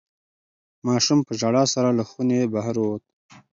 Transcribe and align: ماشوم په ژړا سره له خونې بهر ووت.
ماشوم 0.85 1.19
په 1.27 1.31
ژړا 1.39 1.63
سره 1.73 1.89
له 1.97 2.03
خونې 2.09 2.39
بهر 2.53 2.75
ووت. 2.79 3.03